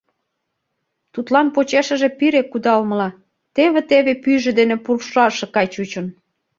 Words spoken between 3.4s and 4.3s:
теве-теве